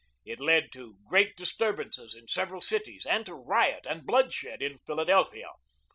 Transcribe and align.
It 0.25 0.39
led 0.39 0.71
to 0.71 0.97
great 1.07 1.35
disturbances 1.37 2.15
in 2.15 2.27
several 2.27 2.59
cities, 2.63 3.05
and 3.05 3.23
to 3.27 3.35
riot 3.35 3.85
and 3.87 4.03
bloodshed 4.03 4.59
in 4.59 4.79
Philadelphia. 4.79 5.49